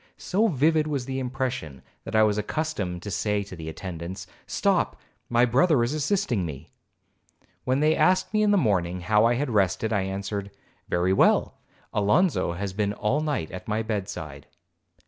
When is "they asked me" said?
7.81-8.41